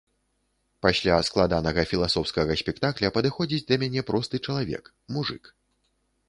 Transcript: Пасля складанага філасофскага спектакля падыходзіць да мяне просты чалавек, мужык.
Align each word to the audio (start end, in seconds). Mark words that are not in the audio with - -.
Пасля 0.85 1.17
складанага 1.27 1.83
філасофскага 1.91 2.57
спектакля 2.63 3.11
падыходзіць 3.19 3.61
да 3.73 3.79
мяне 3.85 4.01
просты 4.09 4.41
чалавек, 4.49 4.91
мужык. 5.19 5.43